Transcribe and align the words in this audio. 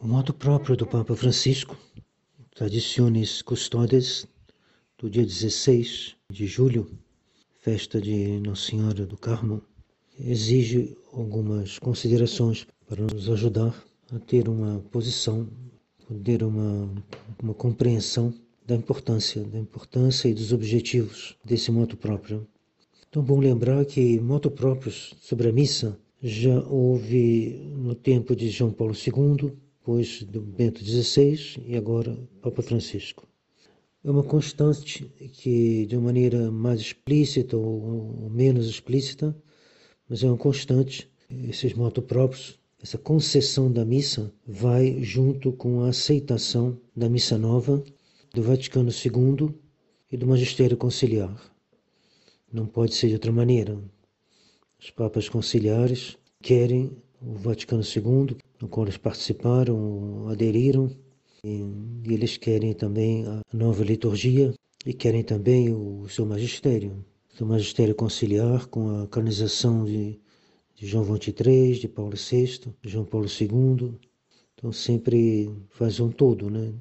O 0.00 0.06
modo 0.06 0.32
próprio 0.32 0.76
do 0.76 0.86
Papa 0.86 1.16
Francisco, 1.16 1.76
Tradiciones 2.54 3.42
Custodes, 3.42 4.28
do 4.96 5.10
dia 5.10 5.26
16 5.26 6.14
de 6.30 6.46
julho, 6.46 6.88
festa 7.60 8.00
de 8.00 8.38
Nossa 8.38 8.70
Senhora 8.70 9.04
do 9.04 9.16
Carmo, 9.16 9.60
exige 10.16 10.96
algumas 11.12 11.80
considerações 11.80 12.64
para 12.86 13.02
nos 13.12 13.28
ajudar 13.28 13.74
a 14.12 14.20
ter 14.20 14.48
uma 14.48 14.78
posição, 14.92 15.48
ter 16.22 16.44
uma, 16.44 16.94
uma 17.42 17.54
compreensão 17.54 18.32
da 18.64 18.76
importância, 18.76 19.42
da 19.42 19.58
importância 19.58 20.28
e 20.28 20.34
dos 20.34 20.52
objetivos 20.52 21.36
desse 21.44 21.72
moto 21.72 21.96
próprio. 21.96 22.46
Então, 23.08 23.20
bom 23.20 23.40
lembrar 23.40 23.84
que 23.84 24.20
moto 24.20 24.48
próprios 24.48 25.16
sobre 25.20 25.48
a 25.48 25.52
missa 25.52 25.98
já 26.22 26.60
houve 26.68 27.60
no 27.74 27.96
tempo 27.96 28.36
de 28.36 28.48
João 28.48 28.70
Paulo 28.70 28.94
II, 28.94 29.58
depois 29.88 30.22
do 30.22 30.42
Bento 30.42 30.84
XVI 30.84 31.62
e 31.64 31.74
agora 31.74 32.14
Papa 32.42 32.60
Francisco. 32.60 33.26
É 34.04 34.10
uma 34.10 34.22
constante 34.22 35.04
que, 35.32 35.86
de 35.86 35.96
uma 35.96 36.04
maneira 36.04 36.50
mais 36.50 36.78
explícita 36.78 37.56
ou 37.56 38.28
menos 38.28 38.68
explícita, 38.68 39.34
mas 40.06 40.22
é 40.22 40.26
uma 40.26 40.36
constante, 40.36 41.10
esses 41.48 41.72
motos 41.72 42.04
próprios, 42.04 42.58
essa 42.82 42.98
concessão 42.98 43.72
da 43.72 43.82
missa 43.82 44.30
vai 44.46 45.02
junto 45.02 45.52
com 45.52 45.80
a 45.80 45.88
aceitação 45.88 46.78
da 46.94 47.08
missa 47.08 47.38
nova 47.38 47.82
do 48.34 48.42
Vaticano 48.42 48.90
II 48.90 49.54
e 50.12 50.18
do 50.18 50.26
Magistério 50.26 50.76
Conciliar. 50.76 51.34
Não 52.52 52.66
pode 52.66 52.94
ser 52.94 53.06
de 53.06 53.14
outra 53.14 53.32
maneira. 53.32 53.82
Os 54.78 54.90
papas 54.90 55.30
conciliares 55.30 56.18
querem 56.42 56.94
o 57.22 57.32
Vaticano 57.36 57.82
II, 57.82 58.36
no 58.60 58.68
qual 58.68 58.86
eles 58.86 58.96
participaram, 58.96 60.28
aderiram, 60.28 60.90
e, 61.44 61.64
eles 62.12 62.36
querem 62.36 62.72
também 62.72 63.24
a 63.26 63.42
nova 63.52 63.84
liturgia 63.84 64.52
e 64.84 64.92
querem 64.92 65.22
também 65.22 65.72
o 65.72 66.08
seu 66.08 66.26
magistério, 66.26 67.04
o 67.32 67.36
seu 67.36 67.46
magistério 67.46 67.94
conciliar 67.94 68.66
com 68.66 69.02
a 69.02 69.06
canonização 69.06 69.84
de, 69.84 70.18
de 70.74 70.86
João 70.86 71.04
XXIII, 71.04 71.78
de 71.78 71.88
Paulo 71.88 72.16
VI, 72.16 72.72
de 72.82 72.88
João 72.88 73.04
Paulo 73.04 73.26
II. 73.26 73.94
Então 74.54 74.72
sempre 74.72 75.50
faz 75.70 76.00
um 76.00 76.10
todo, 76.10 76.50
né? 76.50 76.72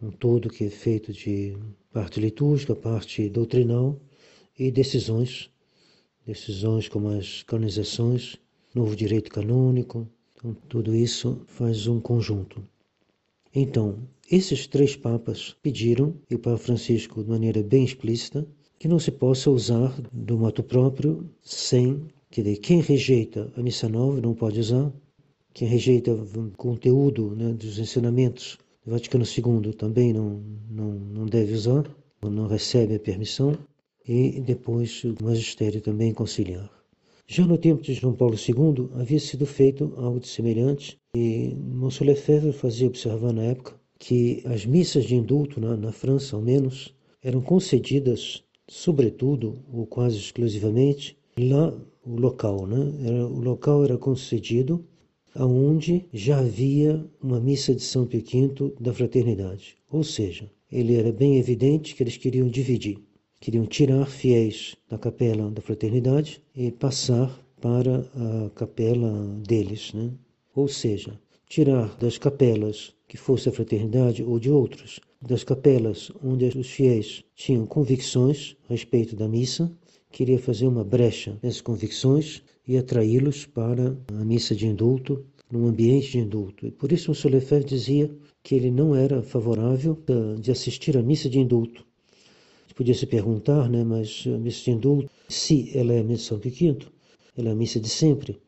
Um 0.00 0.10
todo 0.10 0.50
que 0.50 0.64
é 0.64 0.70
feito 0.70 1.12
de 1.12 1.56
parte 1.92 2.20
litúrgica, 2.20 2.76
parte 2.76 3.28
doutrinal 3.28 3.98
e 4.58 4.70
decisões, 4.70 5.50
decisões 6.26 6.88
como 6.88 7.08
as 7.08 7.42
canonizações, 7.42 8.36
novo 8.74 8.94
direito 8.94 9.30
canônico, 9.30 10.06
então, 10.46 10.56
tudo 10.68 10.94
isso 10.94 11.40
faz 11.46 11.88
um 11.88 11.98
conjunto. 12.00 12.62
Então, 13.52 13.98
esses 14.30 14.66
três 14.68 14.94
papas 14.94 15.56
pediram, 15.60 16.14
e 16.30 16.36
o 16.36 16.38
Papa 16.38 16.58
Francisco, 16.58 17.24
de 17.24 17.28
maneira 17.28 17.62
bem 17.64 17.84
explícita, 17.84 18.46
que 18.78 18.86
não 18.86 19.00
se 19.00 19.10
possa 19.10 19.50
usar 19.50 20.00
do 20.12 20.38
moto 20.38 20.62
próprio 20.62 21.28
sem, 21.42 22.06
que 22.30 22.56
quem 22.58 22.80
rejeita 22.80 23.52
a 23.56 23.62
missa 23.62 23.88
nova 23.88 24.20
não 24.20 24.34
pode 24.34 24.60
usar, 24.60 24.92
quem 25.52 25.66
rejeita 25.66 26.12
o 26.12 26.50
conteúdo 26.56 27.34
né, 27.34 27.52
dos 27.52 27.78
ensinamentos 27.80 28.56
do 28.84 28.92
Vaticano 28.92 29.24
II 29.24 29.72
também 29.72 30.12
não, 30.12 30.40
não, 30.70 30.92
não 30.92 31.26
deve 31.26 31.54
usar, 31.54 31.84
não 32.22 32.46
recebe 32.46 32.94
a 32.94 33.00
permissão, 33.00 33.58
e 34.06 34.40
depois 34.40 35.02
o 35.02 35.16
magistério 35.24 35.80
também 35.80 36.14
conciliar. 36.14 36.70
Já 37.28 37.44
no 37.44 37.58
tempo 37.58 37.82
de 37.82 37.92
João 37.92 38.14
Paulo 38.14 38.36
II 38.36 38.88
havia 38.94 39.18
sido 39.18 39.44
feito 39.44 39.92
algo 39.96 40.20
de 40.20 40.28
semelhante 40.28 40.96
e 41.16 41.56
Monsieur 41.56 42.08
Lefebvre 42.08 42.52
fazia 42.52 42.86
observar 42.86 43.32
na 43.32 43.42
época 43.42 43.74
que 43.98 44.42
as 44.44 44.64
missas 44.64 45.04
de 45.04 45.16
indulto, 45.16 45.60
na, 45.60 45.76
na 45.76 45.90
França 45.90 46.36
ao 46.36 46.42
menos, 46.42 46.94
eram 47.20 47.40
concedidas 47.40 48.44
sobretudo 48.68 49.58
ou 49.72 49.86
quase 49.86 50.18
exclusivamente 50.18 51.18
lá 51.36 51.76
o 52.04 52.14
local, 52.14 52.64
né? 52.64 52.94
Era, 53.02 53.26
o 53.26 53.40
local 53.40 53.82
era 53.82 53.98
concedido 53.98 54.86
aonde 55.34 56.06
já 56.12 56.38
havia 56.38 57.04
uma 57.20 57.40
missa 57.40 57.74
de 57.74 57.82
São 57.82 58.06
Pio 58.06 58.22
V 58.22 58.72
da 58.80 58.94
fraternidade. 58.94 59.76
Ou 59.90 60.04
seja, 60.04 60.48
ele 60.70 60.94
era 60.94 61.10
bem 61.10 61.38
evidente 61.38 61.96
que 61.96 62.04
eles 62.04 62.16
queriam 62.16 62.48
dividir 62.48 62.98
queriam 63.40 63.66
tirar 63.66 64.06
fiéis 64.06 64.76
da 64.88 64.98
capela 64.98 65.50
da 65.50 65.60
fraternidade 65.60 66.42
e 66.54 66.70
passar 66.70 67.38
para 67.60 68.00
a 68.14 68.50
capela 68.50 69.12
deles, 69.46 69.92
né? 69.92 70.10
Ou 70.54 70.68
seja, 70.68 71.18
tirar 71.48 71.96
das 71.96 72.18
capelas 72.18 72.94
que 73.08 73.16
fosse 73.16 73.48
a 73.48 73.52
fraternidade 73.52 74.22
ou 74.22 74.38
de 74.38 74.50
outros, 74.50 75.00
das 75.20 75.44
capelas 75.44 76.10
onde 76.22 76.46
os 76.58 76.70
fiéis 76.70 77.24
tinham 77.34 77.66
convicções 77.66 78.56
a 78.68 78.72
respeito 78.72 79.14
da 79.14 79.28
missa, 79.28 79.70
queria 80.10 80.38
fazer 80.38 80.66
uma 80.66 80.84
brecha 80.84 81.38
nessas 81.42 81.60
convicções 81.60 82.42
e 82.66 82.76
atraí-los 82.76 83.46
para 83.46 83.96
a 84.08 84.24
missa 84.24 84.54
de 84.54 84.66
indulto, 84.66 85.24
num 85.50 85.66
ambiente 85.66 86.12
de 86.12 86.18
indulto. 86.18 86.66
E 86.66 86.70
por 86.70 86.90
isso 86.90 87.12
o 87.12 87.14
Solefer 87.14 87.62
dizia 87.62 88.10
que 88.42 88.54
ele 88.54 88.70
não 88.70 88.94
era 88.94 89.22
favorável 89.22 89.96
de 90.40 90.50
assistir 90.50 90.96
à 90.96 91.02
missa 91.02 91.28
de 91.28 91.38
indulto, 91.38 91.86
Podia 92.76 92.92
se 92.92 93.06
perguntar, 93.06 93.70
né, 93.70 93.82
mas 93.82 94.24
a 94.26 94.36
missa 94.36 94.64
de 94.64 94.70
indulto, 94.72 95.10
se 95.30 95.70
ela 95.74 95.94
é 95.94 96.00
a 96.00 96.04
missa 96.04 96.18
de 96.18 96.28
São 96.28 96.38
Pio 96.38 96.74
V, 96.74 96.86
ela 97.34 97.48
é 97.48 97.52
a 97.52 97.54
missa 97.54 97.80
de 97.80 97.88
sempre, 97.88 98.38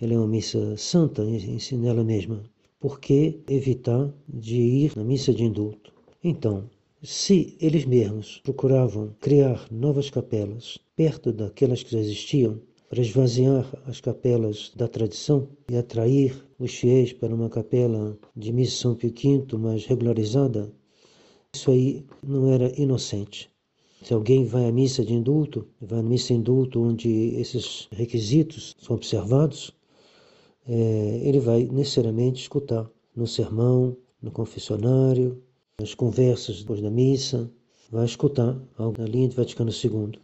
ela 0.00 0.14
é 0.14 0.16
uma 0.16 0.26
missa 0.26 0.74
santa 0.78 1.22
em, 1.22 1.58
si 1.58 1.76
nela 1.76 2.02
mesma, 2.02 2.42
por 2.80 2.98
que 2.98 3.42
evitar 3.46 4.10
de 4.26 4.56
ir 4.56 4.96
na 4.96 5.04
missa 5.04 5.34
de 5.34 5.44
indulto? 5.44 5.92
Então, 6.22 6.64
se 7.02 7.58
eles 7.60 7.84
mesmos 7.84 8.40
procuravam 8.42 9.14
criar 9.20 9.66
novas 9.70 10.08
capelas 10.08 10.78
perto 10.96 11.30
daquelas 11.30 11.82
que 11.82 11.92
já 11.92 11.98
existiam, 11.98 12.58
para 12.88 13.02
esvaziar 13.02 13.70
as 13.84 14.00
capelas 14.00 14.72
da 14.74 14.88
tradição 14.88 15.46
e 15.70 15.76
atrair 15.76 16.42
os 16.58 16.74
fiéis 16.74 17.12
para 17.12 17.34
uma 17.34 17.50
capela 17.50 18.18
de 18.34 18.50
missa 18.50 18.78
São 18.78 18.94
Pio 18.94 19.12
V 19.12 19.58
mais 19.58 19.84
regularizada, 19.84 20.72
isso 21.54 21.70
aí 21.70 22.02
não 22.26 22.50
era 22.50 22.72
inocente. 22.80 23.52
Se 24.04 24.12
alguém 24.12 24.44
vai 24.44 24.68
à 24.68 24.70
missa 24.70 25.02
de 25.02 25.14
indulto, 25.14 25.66
vai 25.80 26.00
à 26.00 26.02
missa 26.02 26.26
de 26.26 26.34
indulto 26.34 26.78
onde 26.78 27.08
esses 27.40 27.88
requisitos 27.90 28.76
são 28.78 28.96
observados, 28.96 29.74
é, 30.68 31.20
ele 31.22 31.40
vai 31.40 31.64
necessariamente 31.64 32.42
escutar 32.42 32.86
no 33.16 33.26
sermão, 33.26 33.96
no 34.20 34.30
confessionário, 34.30 35.42
nas 35.80 35.94
conversas 35.94 36.60
depois 36.60 36.82
da 36.82 36.90
missa, 36.90 37.50
vai 37.90 38.04
escutar 38.04 38.60
algo 38.76 39.00
na 39.00 39.06
linha 39.06 39.26
de 39.26 39.36
Vaticano 39.36 39.70
II. 39.70 40.20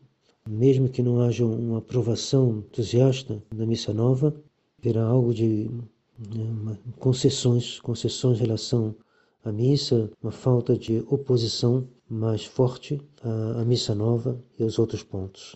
Mesmo 0.47 0.91
que 0.91 1.03
não 1.03 1.23
haja 1.23 1.47
uma 1.47 1.79
aprovação 1.79 2.59
entusiasta 2.59 3.43
da 3.55 3.65
missa 3.65 3.95
nova, 3.95 4.39
verá 4.79 5.05
algo 5.07 5.33
de 5.33 5.71
né, 6.19 6.77
concessões, 6.99 7.81
concessões 7.81 8.37
em 8.37 8.43
relação 8.43 8.95
à 9.43 9.51
missa, 9.51 10.11
uma 10.23 10.33
falta 10.33 10.77
de 10.77 11.03
oposição 11.09 11.89
mais 12.11 12.45
forte 12.45 13.01
à, 13.23 13.61
à 13.61 13.65
missa 13.65 13.95
nova 13.95 14.43
e 14.59 14.65
aos 14.65 14.79
outros 14.81 15.05
pontos. 15.05 15.55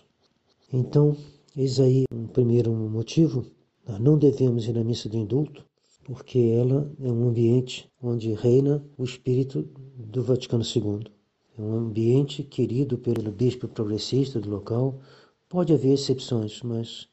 Então, 0.71 1.15
eis 1.55 1.79
aí 1.81 2.05
um 2.13 2.27
primeiro 2.27 2.71
motivo. 2.73 3.45
Nós 3.85 3.99
não 3.99 4.17
devemos 4.17 4.65
ir 4.65 4.73
na 4.73 4.83
missa 4.83 5.09
de 5.09 5.17
indulto, 5.17 5.65
porque 6.05 6.39
ela 6.39 6.89
é 6.99 7.11
um 7.11 7.27
ambiente 7.27 7.89
onde 8.01 8.33
reina 8.33 8.83
o 8.97 9.03
espírito 9.03 9.67
do 9.97 10.23
Vaticano 10.23 10.63
II. 10.63 11.05
É 11.57 11.61
um 11.61 11.75
ambiente 11.75 12.43
querido 12.43 12.97
pelo 12.97 13.31
bispo 13.31 13.67
progressista 13.67 14.39
do 14.39 14.49
local. 14.49 14.99
Pode 15.49 15.73
haver 15.73 15.93
exceções, 15.93 16.61
mas 16.63 17.07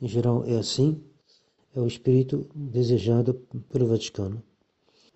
em 0.00 0.08
geral 0.08 0.44
é 0.46 0.56
assim. 0.56 1.00
É 1.74 1.80
o 1.80 1.86
espírito 1.86 2.46
desejado 2.54 3.34
pelo 3.70 3.86
Vaticano. 3.86 4.42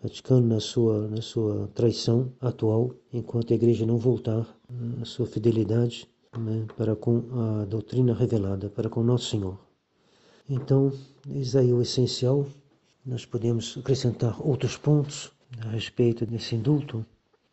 Vaticano 0.03 0.47
na 0.47 0.61
sua, 0.61 1.09
na 1.09 1.21
sua 1.21 1.69
traição 1.75 2.33
atual, 2.41 2.95
enquanto 3.13 3.53
a 3.53 3.57
igreja 3.57 3.85
não 3.85 3.99
voltar 3.99 4.47
a 5.01 5.05
sua 5.05 5.27
fidelidade 5.27 6.09
né, 6.39 6.67
para 6.77 6.97
com 6.97 7.25
a 7.33 7.65
doutrina 7.65 8.15
revelada, 8.15 8.71
para 8.71 8.89
com 8.89 9.03
Nosso 9.03 9.31
Senhor. 9.31 9.59
Então, 10.49 10.93
eis 11.29 11.55
aí 11.55 11.73
o 11.73 11.83
essencial. 11.83 12.47
Nós 13.05 13.25
podemos 13.25 13.77
acrescentar 13.79 14.41
outros 14.47 14.77
pontos 14.77 15.33
a 15.65 15.69
respeito 15.71 16.25
desse 16.27 16.55
indulto 16.55 17.05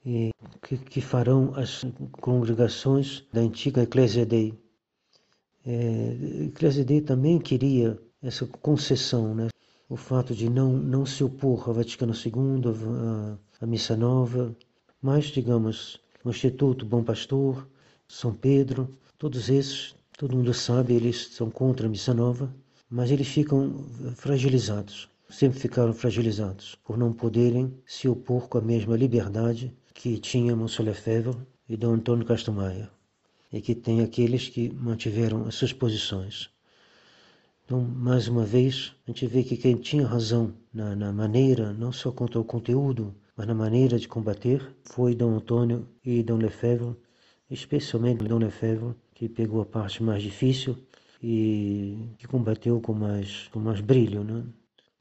e 0.05 0.31
que, 0.61 0.77
que 0.77 1.01
farão 1.01 1.53
as 1.55 1.83
congregações 2.11 3.23
da 3.31 3.41
antiga 3.41 3.83
Ecclesia 3.83 4.25
Dei. 4.25 4.53
É, 5.65 6.45
Ecclesia 6.45 6.85
Dei 6.85 7.01
também 7.01 7.39
queria 7.39 7.99
essa 8.21 8.45
concessão, 8.45 9.35
né? 9.35 9.47
O 9.89 9.95
fato 9.95 10.35
de 10.35 10.49
não, 10.49 10.73
não 10.73 11.05
se 11.05 11.23
opor 11.23 11.67
ao 11.67 11.73
Vaticano 11.73 12.13
II, 12.13 13.37
à 13.61 13.65
Missa 13.65 13.95
Nova, 13.95 14.55
mas, 15.01 15.25
digamos, 15.25 15.99
o 16.23 16.29
Instituto 16.29 16.85
Bom 16.85 17.03
Pastor, 17.03 17.67
São 18.07 18.33
Pedro, 18.33 18.89
todos 19.17 19.49
esses, 19.49 19.95
todo 20.17 20.35
mundo 20.35 20.53
sabe, 20.53 20.93
eles 20.93 21.29
são 21.31 21.49
contra 21.49 21.87
a 21.87 21.89
Missa 21.89 22.13
Nova, 22.13 22.53
mas 22.89 23.11
eles 23.11 23.27
ficam 23.27 23.85
fragilizados. 24.15 25.09
sempre 25.29 25.59
ficaram 25.59 25.93
fragilizados 25.93 26.75
por 26.83 26.97
não 26.97 27.11
poderem 27.11 27.73
se 27.85 28.07
opor 28.07 28.47
com 28.47 28.57
a 28.57 28.61
mesma 28.61 28.95
liberdade 28.95 29.73
que 29.93 30.17
tinha 30.19 30.55
Monsieur 30.55 30.87
Lefebvre 30.87 31.37
e 31.67 31.75
Dom 31.75 31.95
Antônio 31.95 32.25
Castro 32.25 32.53
Maia, 32.53 32.89
e 33.51 33.61
que 33.61 33.75
tem 33.75 34.01
aqueles 34.01 34.47
que 34.47 34.69
mantiveram 34.69 35.45
as 35.45 35.55
suas 35.55 35.73
posições. 35.73 36.49
Então, 37.67 37.81
mais 37.81 38.29
uma 38.29 38.45
vez, 38.45 38.95
a 39.05 39.11
gente 39.11 39.27
vê 39.27 39.43
que 39.43 39.57
quem 39.57 39.75
tinha 39.75 40.07
razão 40.07 40.53
na, 40.73 40.95
na 40.95 41.11
maneira, 41.11 41.73
não 41.73 41.91
só 41.91 42.13
quanto 42.13 42.37
ao 42.37 42.45
conteúdo, 42.45 43.13
mas 43.35 43.45
na 43.45 43.53
maneira 43.53 43.99
de 43.99 44.07
combater, 44.07 44.73
foi 44.85 45.13
Dom 45.13 45.35
Antônio 45.35 45.85
e 46.01 46.23
Dom 46.23 46.37
Lefebvre, 46.37 46.95
especialmente 47.51 48.23
Dom 48.23 48.37
Lefebvre, 48.37 48.95
que 49.13 49.27
pegou 49.27 49.59
a 49.59 49.65
parte 49.65 50.01
mais 50.01 50.23
difícil 50.23 50.77
e 51.21 52.07
que 52.17 52.25
combateu 52.25 52.79
com 52.79 52.93
mais, 52.93 53.49
com 53.49 53.59
mais 53.59 53.81
brilho. 53.81 54.23
Né? 54.23 54.45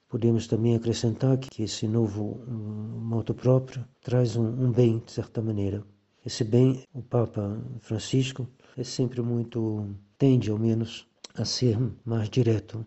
Podemos 0.08 0.48
também 0.48 0.74
acrescentar 0.74 1.38
que 1.38 1.62
esse 1.62 1.86
novo 1.86 2.44
moto 2.48 3.32
próprio 3.32 3.84
traz 4.00 4.34
um, 4.34 4.44
um 4.44 4.72
bem, 4.72 5.00
de 5.06 5.12
certa 5.12 5.40
maneira. 5.40 5.84
Esse 6.24 6.42
bem, 6.42 6.82
o 6.92 7.00
Papa 7.00 7.62
Francisco 7.78 8.48
é 8.76 8.82
sempre 8.82 9.22
muito, 9.22 9.88
tende 10.18 10.50
ao 10.50 10.58
menos, 10.58 11.06
a 11.36 11.44
ser 11.44 11.78
mais 12.04 12.28
direto. 12.28 12.84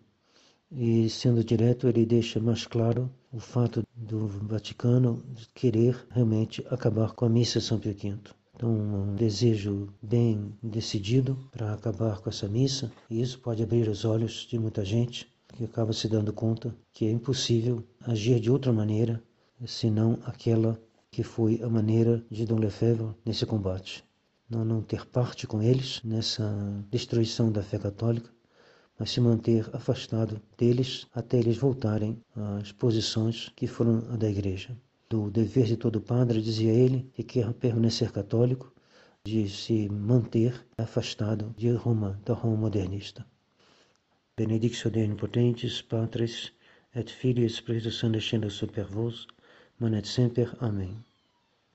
E 0.70 1.08
sendo 1.10 1.42
direto, 1.42 1.88
ele 1.88 2.06
deixa 2.06 2.38
mais 2.40 2.66
claro 2.66 3.10
o 3.32 3.40
fato 3.40 3.82
do 3.94 4.26
Vaticano 4.26 5.22
querer 5.54 6.06
realmente 6.10 6.64
acabar 6.70 7.12
com 7.12 7.24
a 7.24 7.28
missa 7.28 7.60
São 7.60 7.78
Pio 7.78 7.94
V. 7.94 8.18
Então, 8.54 8.70
um 8.70 9.14
desejo 9.14 9.88
bem 10.02 10.52
decidido 10.62 11.36
para 11.50 11.72
acabar 11.72 12.20
com 12.20 12.28
essa 12.28 12.46
missa, 12.46 12.92
e 13.08 13.20
isso 13.20 13.38
pode 13.38 13.62
abrir 13.62 13.88
os 13.88 14.04
olhos 14.04 14.46
de 14.48 14.58
muita 14.58 14.84
gente 14.84 15.26
que 15.48 15.64
acaba 15.64 15.92
se 15.92 16.08
dando 16.08 16.32
conta 16.32 16.74
que 16.92 17.06
é 17.06 17.10
impossível 17.10 17.82
agir 18.06 18.38
de 18.38 18.50
outra 18.50 18.72
maneira 18.72 19.22
senão 19.66 20.18
aquela 20.24 20.80
que 21.10 21.22
foi 21.22 21.60
a 21.62 21.68
maneira 21.68 22.24
de 22.30 22.46
Dom 22.46 22.58
Lefebvre 22.58 23.14
nesse 23.24 23.44
combate. 23.44 24.04
Não, 24.48 24.64
não 24.64 24.82
ter 24.82 25.06
parte 25.06 25.46
com 25.46 25.62
eles 25.62 26.00
nessa 26.04 26.84
destruição 26.90 27.50
da 27.52 27.62
fé 27.62 27.78
católica, 27.78 28.30
mas 29.00 29.12
se 29.12 29.20
manter 29.20 29.66
afastado 29.72 30.38
deles 30.58 31.06
até 31.14 31.38
eles 31.38 31.56
voltarem 31.56 32.22
às 32.36 32.70
posições 32.70 33.50
que 33.56 33.66
foram 33.66 34.04
a 34.12 34.16
da 34.16 34.28
igreja. 34.28 34.76
Do 35.08 35.30
dever 35.30 35.64
de 35.64 35.78
todo 35.78 36.02
padre, 36.02 36.42
dizia 36.42 36.70
ele, 36.70 37.10
que 37.14 37.22
quer 37.22 37.50
permanecer 37.54 38.12
católico, 38.12 38.70
de 39.24 39.48
se 39.48 39.88
manter 39.88 40.66
afastado 40.76 41.54
de 41.56 41.70
Roma, 41.70 42.20
da 42.26 42.34
Roma 42.34 42.58
modernista. 42.58 43.26
Benedictio 44.36 44.90
Dei 44.90 45.08
Potentes, 45.14 45.80
Patris, 45.80 46.52
et 46.94 47.10
Filius 47.10 47.56
Spiritus 47.56 47.98
Sancti 47.98 48.18
descenda 48.18 48.50
super 48.50 48.84
vos, 48.84 49.26
manet 49.78 50.06
semper. 50.06 50.54
Amém. 50.60 50.94